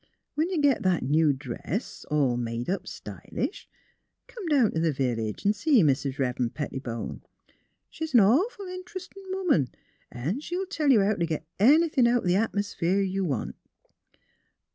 [0.33, 3.69] When you git that new dress, all made up stylish,
[4.25, 7.21] come down t' the village an' see Mis' Eev'ren' Pettibone.
[7.91, 9.67] She's an awful interestin' woman
[10.11, 13.55] an' she'll tell you how t' git anythin' out th' atmosphere you want.